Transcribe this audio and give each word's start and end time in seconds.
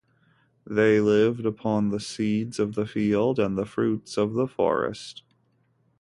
They 0.65 0.99
lived 0.99 1.45
upon 1.45 1.89
the 1.89 1.99
seeds 1.99 2.57
of 2.57 2.73
the 2.73 2.87
field 2.87 3.37
and 3.37 3.55
the 3.55 3.67
fruits 3.67 4.17
of 4.17 4.33
the 4.33 4.47
forest. 4.47 5.21